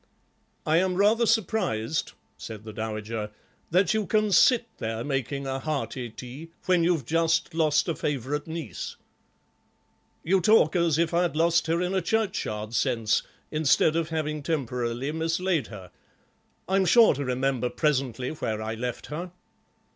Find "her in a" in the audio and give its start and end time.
11.67-12.01